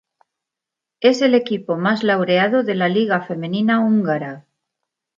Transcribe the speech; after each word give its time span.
Es 0.99 1.21
el 1.21 1.35
equipo 1.35 1.77
más 1.77 2.01
laureado 2.03 2.63
de 2.63 2.73
la 2.73 2.89
liga 2.89 3.21
femenina 3.21 3.81
húngara. 3.81 4.47